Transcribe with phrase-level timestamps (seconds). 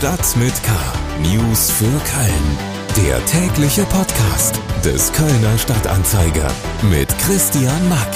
[0.00, 0.72] Stadt mit K.
[1.20, 3.06] News für Köln.
[3.06, 6.50] Der tägliche Podcast des Kölner Stadtanzeiger
[6.90, 8.08] mit Christian Mack.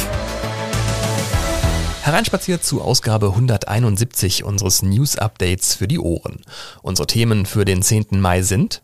[2.00, 6.40] Hereinspaziert zu Ausgabe 171 unseres News Updates für die Ohren.
[6.80, 8.18] Unsere Themen für den 10.
[8.18, 8.80] Mai sind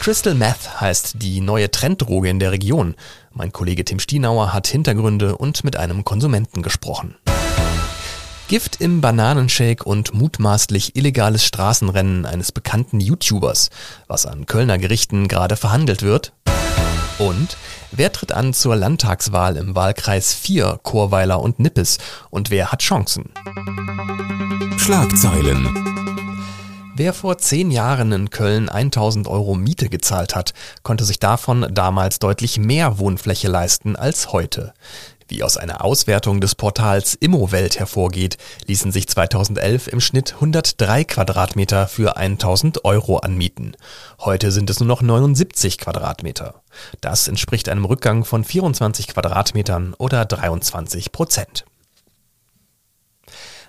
[0.00, 2.94] Crystal Meth heißt die neue Trenddroge in der Region.
[3.34, 7.14] Mein Kollege Tim Stienauer hat Hintergründe und mit einem Konsumenten gesprochen.
[8.48, 13.70] Gift im Bananenshake und mutmaßlich illegales Straßenrennen eines bekannten YouTubers,
[14.06, 16.32] was an Kölner Gerichten gerade verhandelt wird.
[17.18, 17.56] Und
[17.90, 21.98] wer tritt an zur Landtagswahl im Wahlkreis 4 Chorweiler und Nippes
[22.30, 23.32] und wer hat Chancen?
[24.76, 25.96] Schlagzeilen.
[26.94, 32.20] Wer vor zehn Jahren in Köln 1000 Euro Miete gezahlt hat, konnte sich davon damals
[32.20, 34.72] deutlich mehr Wohnfläche leisten als heute.
[35.28, 38.36] Wie aus einer Auswertung des Portals Immowelt hervorgeht,
[38.66, 43.76] ließen sich 2011 im Schnitt 103 Quadratmeter für 1000 Euro anmieten.
[44.20, 46.62] Heute sind es nur noch 79 Quadratmeter.
[47.00, 51.64] Das entspricht einem Rückgang von 24 Quadratmetern oder 23 Prozent.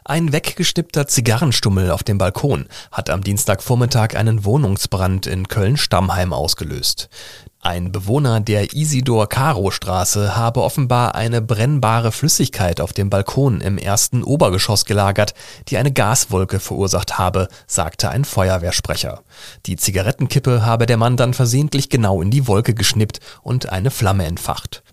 [0.06, 7.10] Ein weggestippter Zigarrenstummel auf dem Balkon hat am Dienstagvormittag einen Wohnungsbrand in Köln-Stammheim ausgelöst.
[7.60, 14.86] Ein Bewohner der Isidor-Karo-Straße habe offenbar eine brennbare Flüssigkeit auf dem Balkon im ersten Obergeschoss
[14.86, 15.34] gelagert,
[15.68, 19.24] die eine Gaswolke verursacht habe, sagte ein Feuerwehrsprecher.
[19.66, 24.26] Die Zigarettenkippe habe der Mann dann versehentlich genau in die Wolke geschnippt und eine Flamme
[24.26, 24.84] entfacht.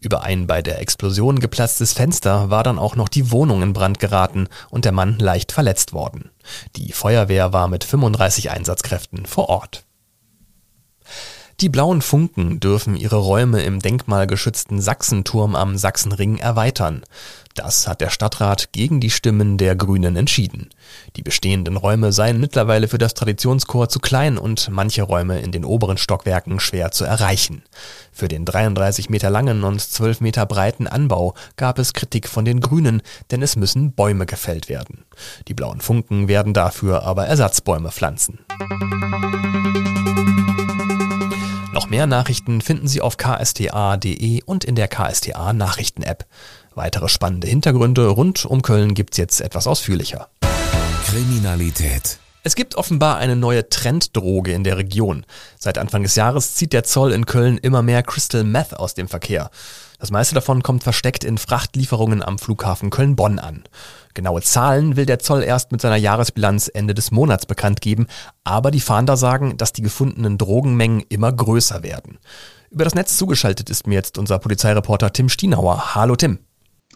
[0.00, 4.00] Über ein bei der Explosion geplatztes Fenster war dann auch noch die Wohnung in Brand
[4.00, 6.30] geraten und der Mann leicht verletzt worden.
[6.76, 9.83] Die Feuerwehr war mit 35 Einsatzkräften vor Ort.
[11.60, 17.04] Die blauen Funken dürfen ihre Räume im denkmalgeschützten Sachsenturm am Sachsenring erweitern.
[17.54, 20.70] Das hat der Stadtrat gegen die Stimmen der Grünen entschieden.
[21.14, 25.64] Die bestehenden Räume seien mittlerweile für das Traditionschor zu klein und manche Räume in den
[25.64, 27.62] oberen Stockwerken schwer zu erreichen.
[28.10, 32.58] Für den 33 Meter langen und 12 Meter breiten Anbau gab es Kritik von den
[32.58, 33.00] Grünen,
[33.30, 35.04] denn es müssen Bäume gefällt werden.
[35.46, 38.40] Die blauen Funken werden dafür aber Ersatzbäume pflanzen.
[41.84, 46.24] Noch mehr Nachrichten finden Sie auf ksta.de und in der KSTA Nachrichten-App.
[46.74, 50.30] Weitere spannende Hintergründe rund um Köln gibt's jetzt etwas ausführlicher.
[51.04, 52.20] Kriminalität.
[52.46, 55.24] Es gibt offenbar eine neue Trenddroge in der Region.
[55.58, 59.08] Seit Anfang des Jahres zieht der Zoll in Köln immer mehr Crystal Meth aus dem
[59.08, 59.50] Verkehr.
[59.98, 63.64] Das meiste davon kommt versteckt in Frachtlieferungen am Flughafen Köln-Bonn an.
[64.12, 68.08] Genaue Zahlen will der Zoll erst mit seiner Jahresbilanz Ende des Monats bekannt geben,
[68.44, 72.18] aber die Fahnder sagen, dass die gefundenen Drogenmengen immer größer werden.
[72.68, 75.94] Über das Netz zugeschaltet ist mir jetzt unser Polizeireporter Tim Stienauer.
[75.94, 76.40] Hallo Tim.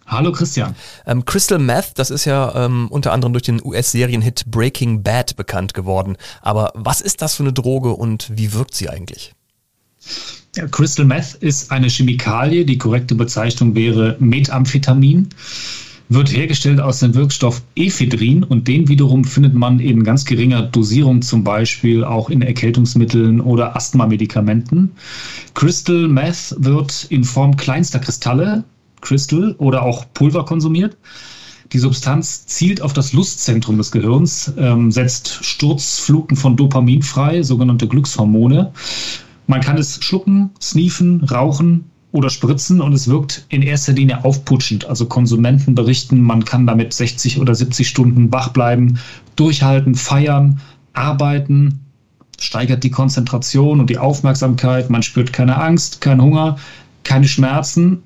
[0.08, 0.74] Hallo Christian.
[1.06, 5.74] Ähm, Crystal Meth, das ist ja ähm, unter anderem durch den US-Serienhit Breaking Bad bekannt
[5.74, 6.16] geworden.
[6.40, 9.34] Aber was ist das für eine Droge und wie wirkt sie eigentlich?
[10.56, 12.64] Ja, Crystal Meth ist eine Chemikalie.
[12.64, 15.28] Die korrekte Bezeichnung wäre Methamphetamin.
[16.08, 21.20] Wird hergestellt aus dem Wirkstoff Ephedrin und den wiederum findet man in ganz geringer Dosierung,
[21.20, 24.92] zum Beispiel auch in Erkältungsmitteln oder Asthmamedikamenten.
[25.52, 28.64] Crystal Meth wird in Form kleinster Kristalle
[29.00, 30.96] Crystal oder auch Pulver konsumiert.
[31.72, 37.86] Die Substanz zielt auf das Lustzentrum des Gehirns, ähm, setzt Sturzfluten von Dopamin frei, sogenannte
[37.86, 38.72] Glückshormone.
[39.46, 44.86] Man kann es schlucken, sniefen, rauchen oder spritzen und es wirkt in erster Linie aufputschend.
[44.86, 48.98] Also Konsumenten berichten, man kann damit 60 oder 70 Stunden wach bleiben,
[49.36, 50.60] durchhalten, feiern,
[50.94, 51.80] arbeiten,
[52.40, 56.56] steigert die Konzentration und die Aufmerksamkeit, man spürt keine Angst, keinen Hunger,
[57.04, 58.02] keine Schmerzen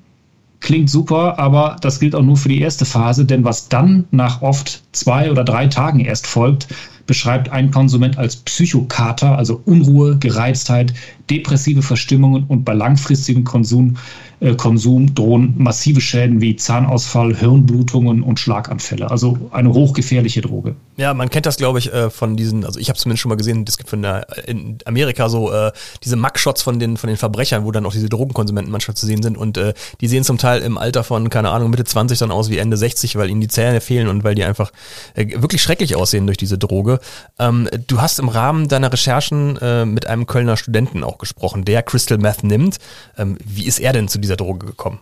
[0.63, 4.41] klingt super, aber das gilt auch nur für die erste Phase, denn was dann nach
[4.41, 6.67] oft zwei oder drei Tagen erst folgt,
[7.05, 10.93] beschreibt ein Konsument als Psychokater, also Unruhe, Gereiztheit,
[11.29, 13.97] depressive Verstimmungen und bei langfristigem Konsum,
[14.39, 19.09] äh, Konsum drohen massive Schäden wie Zahnausfall, Hirnblutungen und Schlaganfälle.
[19.09, 20.75] Also eine hochgefährliche Droge.
[20.97, 23.35] Ja, man kennt das, glaube ich, äh, von diesen, also ich habe zumindest schon mal
[23.35, 25.71] gesehen, es gibt von der, in Amerika so äh,
[26.03, 29.23] diese Mugshots von den, von den Verbrechern, wo dann auch diese Drogenkonsumenten manchmal zu sehen
[29.23, 32.31] sind und äh, die sehen zum Teil im Alter von, keine Ahnung, Mitte 20 dann
[32.31, 34.71] aus wie Ende 60, weil ihnen die Zähne fehlen und weil die einfach
[35.15, 36.99] äh, wirklich schrecklich aussehen durch diese Droge.
[37.39, 41.83] Ähm, du hast im Rahmen deiner Recherchen äh, mit einem Kölner Studenten auch gesprochen, der
[41.83, 42.77] Crystal Meth nimmt.
[43.17, 44.99] Ähm, wie ist er denn zu dieser Droge gekommen?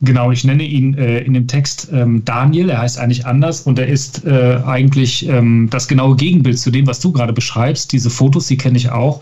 [0.00, 3.78] Genau, ich nenne ihn äh, in dem Text ähm, Daniel, er heißt eigentlich anders und
[3.78, 7.92] er ist äh, eigentlich ähm, das genaue Gegenbild zu dem, was du gerade beschreibst.
[7.92, 9.20] Diese Fotos, die kenne ich auch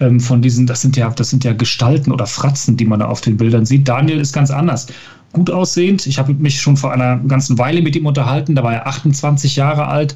[0.00, 3.06] ähm, von diesen, das sind ja, das sind ja Gestalten oder Fratzen, die man da
[3.06, 3.88] auf den Bildern sieht.
[3.88, 4.88] Daniel ist ganz anders.
[5.32, 6.06] Gut aussehend.
[6.06, 8.54] Ich habe mich schon vor einer ganzen Weile mit ihm unterhalten.
[8.54, 10.14] Da war er 28 Jahre alt,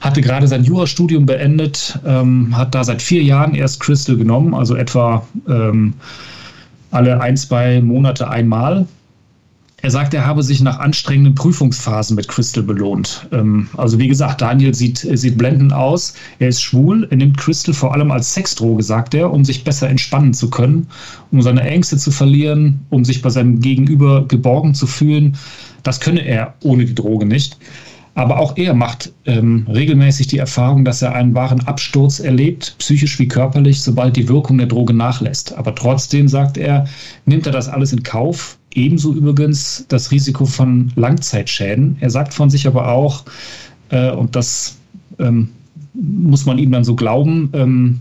[0.00, 4.74] hatte gerade sein Jurastudium beendet, ähm, hat da seit vier Jahren erst Crystal genommen, also
[4.74, 5.94] etwa ähm,
[6.90, 8.86] alle ein, zwei Monate einmal.
[9.82, 13.26] Er sagt, er habe sich nach anstrengenden Prüfungsphasen mit Crystal belohnt.
[13.32, 16.14] Ähm, also wie gesagt, Daniel sieht, sieht blendend aus.
[16.38, 17.06] Er ist schwul.
[17.10, 20.88] Er nimmt Crystal vor allem als Sexdroge, sagt er, um sich besser entspannen zu können,
[21.30, 25.36] um seine Ängste zu verlieren, um sich bei seinem Gegenüber geborgen zu fühlen.
[25.82, 27.56] Das könne er ohne die Droge nicht.
[28.14, 33.18] Aber auch er macht ähm, regelmäßig die Erfahrung, dass er einen wahren Absturz erlebt, psychisch
[33.18, 35.56] wie körperlich, sobald die Wirkung der Droge nachlässt.
[35.56, 36.86] Aber trotzdem, sagt er,
[37.24, 38.58] nimmt er das alles in Kauf.
[38.74, 41.96] Ebenso übrigens das Risiko von Langzeitschäden.
[42.00, 43.24] Er sagt von sich aber auch,
[43.90, 44.76] äh, und das
[45.18, 45.48] ähm,
[45.94, 48.00] muss man ihm dann so glauben, ähm,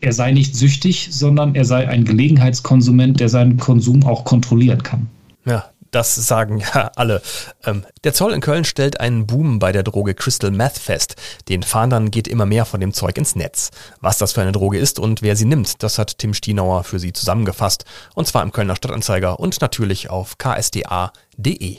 [0.00, 5.08] er sei nicht süchtig, sondern er sei ein Gelegenheitskonsument, der seinen Konsum auch kontrollieren kann.
[5.44, 7.22] Ja, das sagen ja alle.
[7.64, 11.16] Ähm, der Zoll in Köln stellt einen Boom bei der Droge Crystal Meth fest.
[11.48, 13.70] Den Fahndern geht immer mehr von dem Zeug ins Netz.
[14.00, 16.98] Was das für eine Droge ist und wer sie nimmt, das hat Tim Stienauer für
[16.98, 17.84] Sie zusammengefasst.
[18.14, 21.78] Und zwar im Kölner Stadtanzeiger und natürlich auf ksda.de.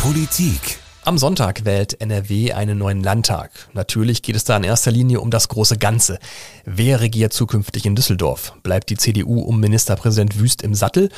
[0.00, 3.50] Politik am Sonntag wählt NRW einen neuen Landtag.
[3.72, 6.18] Natürlich geht es da in erster Linie um das große Ganze.
[6.66, 8.52] Wer regiert zukünftig in Düsseldorf?
[8.62, 11.08] Bleibt die CDU um Ministerpräsident Wüst im Sattel?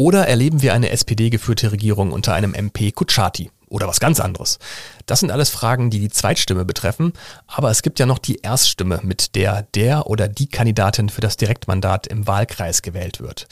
[0.00, 3.50] Oder erleben wir eine SPD-geführte Regierung unter einem MP Kutschaty?
[3.66, 4.60] Oder was ganz anderes?
[5.06, 7.14] Das sind alles Fragen, die die Zweitstimme betreffen,
[7.48, 11.36] aber es gibt ja noch die Erststimme, mit der der oder die Kandidatin für das
[11.36, 13.48] Direktmandat im Wahlkreis gewählt wird.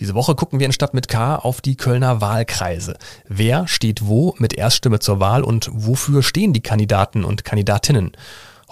[0.00, 2.98] Diese Woche gucken wir in Stadt mit K auf die Kölner Wahlkreise.
[3.28, 8.16] Wer steht wo mit Erststimme zur Wahl und wofür stehen die Kandidaten und Kandidatinnen?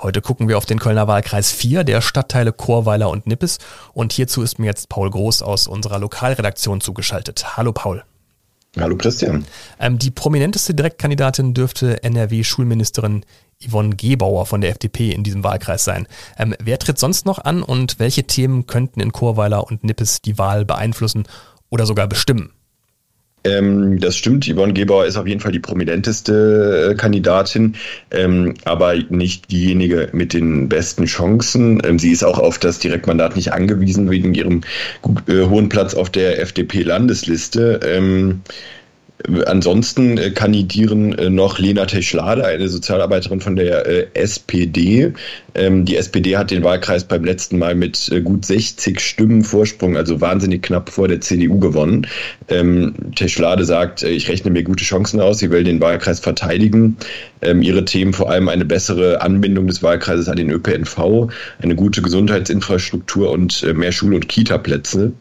[0.03, 3.59] Heute gucken wir auf den Kölner Wahlkreis 4 der Stadtteile Chorweiler und Nippes
[3.93, 7.57] und hierzu ist mir jetzt Paul Groß aus unserer Lokalredaktion zugeschaltet.
[7.57, 8.03] Hallo Paul.
[8.77, 9.45] Hallo Christian.
[9.79, 13.25] Ähm, die prominenteste Direktkandidatin dürfte NRW-Schulministerin
[13.65, 16.09] Yvonne Gebauer von der FDP in diesem Wahlkreis sein.
[16.37, 20.37] Ähm, wer tritt sonst noch an und welche Themen könnten in Chorweiler und Nippes die
[20.37, 21.29] Wahl beeinflussen
[21.71, 22.51] oder sogar bestimmen?
[23.45, 27.75] Ähm, das stimmt, Yvonne Gebauer ist auf jeden Fall die prominenteste äh, Kandidatin,
[28.11, 31.83] ähm, aber nicht diejenige mit den besten Chancen.
[31.85, 34.61] Ähm, sie ist auch auf das Direktmandat nicht angewiesen wegen ihrem
[35.27, 37.81] äh, hohen Platz auf der FDP-Landesliste.
[39.47, 45.13] Ansonsten äh, kandidieren äh, noch Lena Teschlade, eine Sozialarbeiterin von der äh, SPD.
[45.55, 50.21] Ähm, die SPD hat den Wahlkreis beim letzten Mal mit gut 60 Stimmen Vorsprung, also
[50.21, 52.07] wahnsinnig knapp vor der CDU gewonnen.
[52.49, 56.97] Ähm, Teschlade sagt, ich rechne mir gute Chancen aus, sie will den Wahlkreis verteidigen.
[57.43, 61.29] Ähm, ihre Themen vor allem eine bessere Anbindung des Wahlkreises an den ÖPNV,
[61.61, 65.13] eine gute Gesundheitsinfrastruktur und mehr Schul- und Kita-Plätze.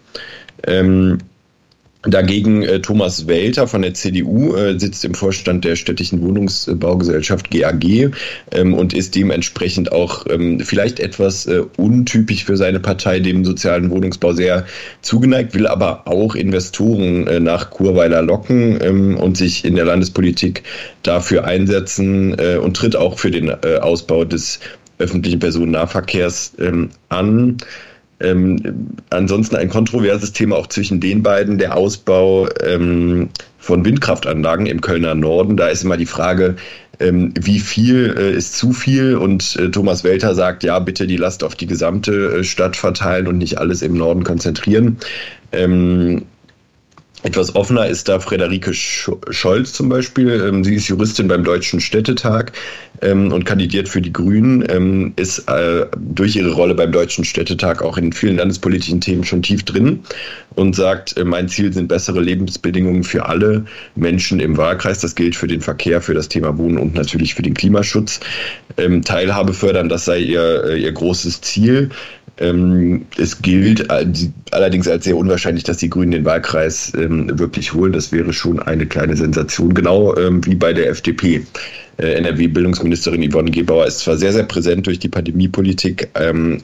[2.03, 8.11] Dagegen äh, Thomas Welter von der CDU äh, sitzt im Vorstand der städtischen Wohnungsbaugesellschaft GAG
[8.51, 13.91] ähm, und ist dementsprechend auch ähm, vielleicht etwas äh, untypisch für seine Partei, dem sozialen
[13.91, 14.65] Wohnungsbau sehr
[15.01, 20.63] zugeneigt, will aber auch Investoren äh, nach Kurweiler locken ähm, und sich in der Landespolitik
[21.03, 24.59] dafür einsetzen äh, und tritt auch für den äh, Ausbau des
[24.97, 27.57] öffentlichen Personennahverkehrs ähm, an.
[28.21, 34.81] Ähm, ansonsten ein kontroverses Thema auch zwischen den beiden, der Ausbau ähm, von Windkraftanlagen im
[34.81, 35.57] Kölner Norden.
[35.57, 36.55] Da ist immer die Frage,
[36.99, 39.15] ähm, wie viel äh, ist zu viel?
[39.15, 43.27] Und äh, Thomas Welter sagt, ja, bitte die Last auf die gesamte äh, Stadt verteilen
[43.27, 44.97] und nicht alles im Norden konzentrieren.
[45.51, 46.23] Ähm,
[47.23, 50.43] etwas offener ist da Frederike Scholz zum Beispiel.
[50.47, 52.51] Ähm, sie ist Juristin beim Deutschen Städtetag
[53.01, 57.81] ähm, und kandidiert für die Grünen, ähm, ist äh, durch ihre Rolle beim Deutschen Städtetag
[57.81, 59.99] auch in vielen landespolitischen Themen schon tief drin
[60.55, 64.99] und sagt, äh, mein Ziel sind bessere Lebensbedingungen für alle Menschen im Wahlkreis.
[64.99, 68.19] Das gilt für den Verkehr, für das Thema Wohnen und natürlich für den Klimaschutz.
[69.05, 71.89] Teilhabe fördern, das sei ihr, äh, ihr großes Ziel.
[72.37, 77.93] Ähm, es gilt allerdings als sehr unwahrscheinlich, dass die Grünen den Wahlkreis ähm, wirklich holen.
[77.93, 81.45] Das wäre schon eine kleine Sensation, genau ähm, wie bei der FDP.
[81.97, 86.07] Äh, NRW-Bildungsministerin Yvonne Gebauer ist zwar sehr, sehr präsent durch die Pandemiepolitik,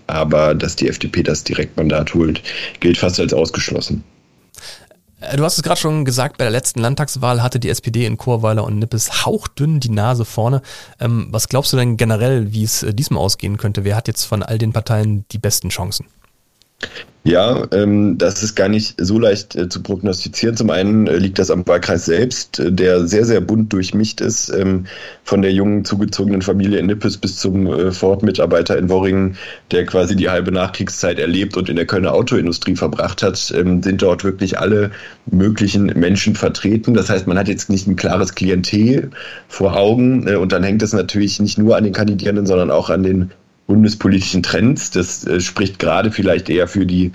[0.08, 2.42] aber dass die FDP das Direktmandat holt,
[2.80, 4.04] gilt fast als ausgeschlossen.
[5.20, 8.18] Äh, du hast es gerade schon gesagt, bei der letzten Landtagswahl hatte die SPD in
[8.18, 10.62] Chorweiler und Nippes hauchdünn die Nase vorne.
[11.00, 13.84] Ähm, was glaubst du denn generell, wie es äh, diesmal ausgehen könnte?
[13.84, 16.08] Wer hat jetzt von all den Parteien die besten Chancen?
[17.28, 20.56] Ja, ähm, das ist gar nicht so leicht äh, zu prognostizieren.
[20.56, 24.48] Zum einen äh, liegt das am Wahlkreis selbst, äh, der sehr, sehr bunt durchmischt ist,
[24.48, 24.86] ähm,
[25.26, 29.36] von der jungen zugezogenen Familie in Nippes bis zum äh, Ford-Mitarbeiter in Worringen,
[29.72, 34.02] der quasi die halbe Nachkriegszeit erlebt und in der Kölner Autoindustrie verbracht hat, ähm, sind
[34.02, 34.92] dort wirklich alle
[35.26, 36.94] möglichen Menschen vertreten.
[36.94, 39.12] Das heißt, man hat jetzt nicht ein klares Klientel
[39.50, 42.90] vor Augen äh, und dann hängt es natürlich nicht nur an den Kandidierenden, sondern auch
[42.90, 43.32] an den
[43.68, 44.92] bundespolitischen Trends.
[44.92, 47.12] Das äh, spricht gerade vielleicht eher für die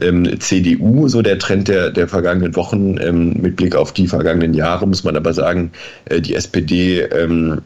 [0.00, 2.98] ähm, CDU, so der Trend der, der vergangenen Wochen.
[3.00, 5.70] Ähm, mit Blick auf die vergangenen Jahre muss man aber sagen,
[6.06, 7.62] äh, die SPD ähm,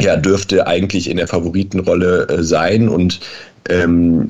[0.00, 3.20] ja, dürfte eigentlich in der Favoritenrolle äh, sein und
[3.68, 4.28] ähm,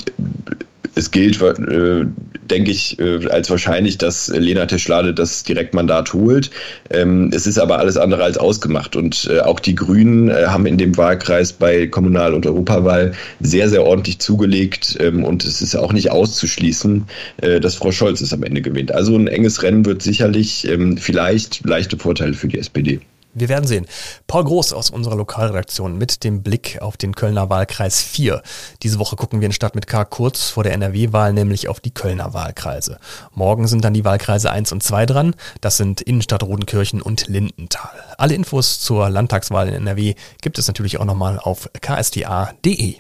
[0.95, 2.05] es gilt, äh,
[2.51, 6.51] denke ich, äh, als wahrscheinlich, dass Lena Teschlade das Direktmandat holt.
[6.91, 8.97] Ähm, es ist aber alles andere als ausgemacht.
[8.97, 13.69] Und äh, auch die Grünen äh, haben in dem Wahlkreis bei Kommunal- und Europawahl sehr,
[13.69, 14.97] sehr ordentlich zugelegt.
[15.01, 17.05] Ähm, und es ist auch nicht auszuschließen,
[17.39, 18.93] äh, dass Frau Scholz es am Ende gewinnt.
[18.93, 23.01] Also ein enges Rennen wird sicherlich ähm, vielleicht leichte Vorteile für die SPD.
[23.35, 23.87] Wir werden sehen.
[24.27, 28.43] Paul Groß aus unserer Lokalredaktion mit dem Blick auf den Kölner Wahlkreis 4.
[28.83, 31.95] Diese Woche gucken wir in Stadt mit K kurz vor der NRW-Wahl, nämlich auf die
[31.95, 32.99] Kölner Wahlkreise.
[33.33, 35.35] Morgen sind dann die Wahlkreise 1 und 2 dran.
[35.63, 37.91] Das sind Innenstadt Rodenkirchen und Lindenthal.
[38.19, 42.97] Alle Infos zur Landtagswahl in NRW gibt es natürlich auch nochmal auf ksda.de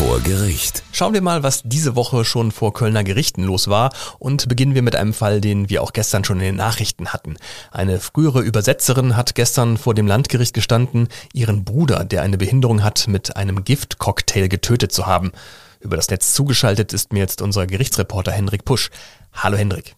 [0.00, 0.82] vor Gericht.
[0.92, 4.80] Schauen wir mal, was diese Woche schon vor Kölner Gerichten los war und beginnen wir
[4.80, 7.36] mit einem Fall, den wir auch gestern schon in den Nachrichten hatten.
[7.70, 13.08] Eine frühere Übersetzerin hat gestern vor dem Landgericht gestanden, ihren Bruder, der eine Behinderung hat,
[13.08, 15.32] mit einem Giftcocktail getötet zu haben.
[15.80, 18.88] Über das Netz zugeschaltet ist mir jetzt unser Gerichtsreporter Henrik Pusch.
[19.34, 19.96] Hallo Henrik.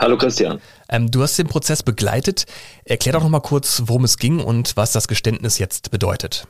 [0.00, 0.58] Hallo Christian.
[0.88, 2.46] Ähm, du hast den Prozess begleitet.
[2.86, 6.46] Erklär doch noch mal kurz, worum es ging und was das Geständnis jetzt bedeutet.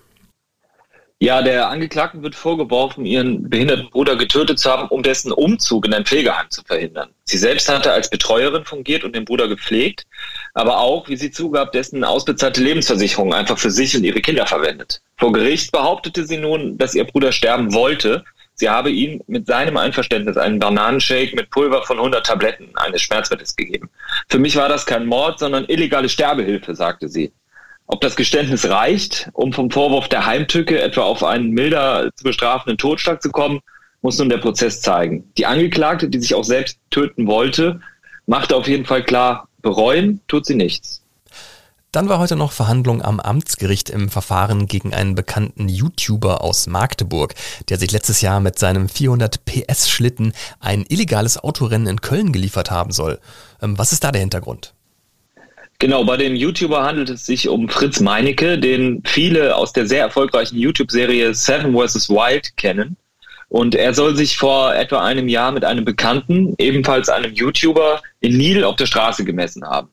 [1.22, 5.94] Ja, der Angeklagten wird vorgeworfen, ihren behinderten Bruder getötet zu haben, um dessen Umzug in
[5.94, 7.10] ein Pflegeheim zu verhindern.
[7.22, 10.04] Sie selbst hatte als Betreuerin fungiert und den Bruder gepflegt,
[10.52, 15.00] aber auch, wie sie zugab, dessen ausbezahlte Lebensversicherung einfach für sich und ihre Kinder verwendet.
[15.16, 18.24] Vor Gericht behauptete sie nun, dass ihr Bruder sterben wollte.
[18.54, 23.54] Sie habe ihm mit seinem Einverständnis einen Bananenshake mit Pulver von 100 Tabletten eines Schmerzmittels
[23.54, 23.88] gegeben.
[24.28, 27.32] Für mich war das kein Mord, sondern illegale Sterbehilfe, sagte sie.
[27.92, 32.78] Ob das Geständnis reicht, um vom Vorwurf der Heimtücke etwa auf einen milder zu bestrafenden
[32.78, 33.60] Totschlag zu kommen,
[34.00, 35.30] muss nun der Prozess zeigen.
[35.36, 37.82] Die Angeklagte, die sich auch selbst töten wollte,
[38.24, 41.02] machte auf jeden Fall klar, bereuen tut sie nichts.
[41.90, 47.34] Dann war heute noch Verhandlung am Amtsgericht im Verfahren gegen einen bekannten YouTuber aus Magdeburg,
[47.68, 52.70] der sich letztes Jahr mit seinem 400 PS Schlitten ein illegales Autorennen in Köln geliefert
[52.70, 53.20] haben soll.
[53.60, 54.72] Ähm, was ist da der Hintergrund?
[55.82, 60.02] Genau, bei dem YouTuber handelt es sich um Fritz Meinecke, den viele aus der sehr
[60.02, 62.08] erfolgreichen YouTube-Serie Seven vs.
[62.08, 62.96] Wild kennen.
[63.48, 68.36] Und er soll sich vor etwa einem Jahr mit einem Bekannten, ebenfalls einem YouTuber, in
[68.36, 69.88] Nil auf der Straße gemessen haben.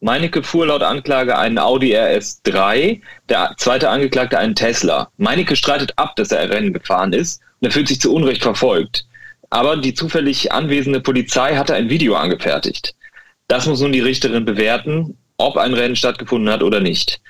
[0.00, 5.10] Meinecke fuhr laut Anklage einen Audi RS3, der zweite Angeklagte einen Tesla.
[5.18, 9.04] Meinecke streitet ab, dass er Rennen gefahren ist und er fühlt sich zu Unrecht verfolgt.
[9.50, 12.94] Aber die zufällig anwesende Polizei hatte ein Video angefertigt.
[13.46, 17.20] Das muss nun die Richterin bewerten ob ein Rennen stattgefunden hat oder nicht.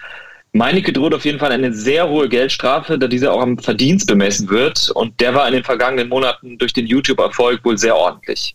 [0.53, 4.49] Meinecke droht auf jeden Fall eine sehr hohe Geldstrafe, da dieser auch am Verdienst bemessen
[4.49, 4.89] wird.
[4.91, 8.55] Und der war in den vergangenen Monaten durch den YouTube-Erfolg wohl sehr ordentlich.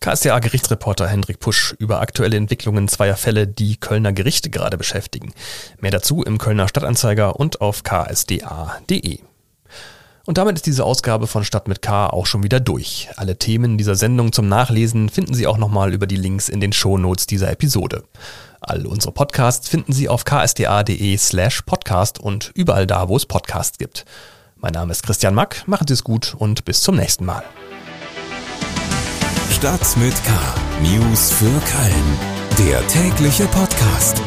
[0.00, 5.32] KSDA-Gerichtsreporter Hendrik Pusch über aktuelle Entwicklungen zweier Fälle, die Kölner Gerichte gerade beschäftigen.
[5.80, 9.20] Mehr dazu im Kölner Stadtanzeiger und auf ksda.de.
[10.28, 13.08] Und damit ist diese Ausgabe von Stadt mit K auch schon wieder durch.
[13.16, 16.74] Alle Themen dieser Sendung zum Nachlesen finden Sie auch nochmal über die Links in den
[16.74, 18.04] Shownotes dieser Episode.
[18.60, 23.78] All unsere Podcasts finden Sie auf ksda.de slash podcast und überall da, wo es Podcasts
[23.78, 24.04] gibt.
[24.56, 27.42] Mein Name ist Christian Mack, machen Sie es gut und bis zum nächsten Mal.
[29.50, 30.32] Stadt mit K.
[30.82, 32.68] News für Köln.
[32.68, 34.20] Der tägliche Podcast.